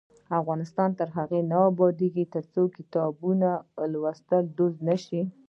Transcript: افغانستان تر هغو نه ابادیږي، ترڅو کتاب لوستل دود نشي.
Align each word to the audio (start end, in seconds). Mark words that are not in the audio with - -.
افغانستان 0.39 0.89
تر 0.99 1.07
هغو 1.17 1.39
نه 1.51 1.57
ابادیږي، 1.71 2.25
ترڅو 2.33 2.61
کتاب 2.77 3.11
لوستل 3.93 4.43
دود 4.57 4.75
نشي. 4.87 5.21